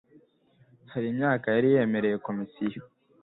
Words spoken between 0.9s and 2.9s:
hari imyanya yari yemereye Komisiyo